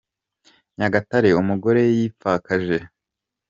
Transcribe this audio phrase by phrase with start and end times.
[0.77, 2.77] Nyagatare Umugore yipfakaje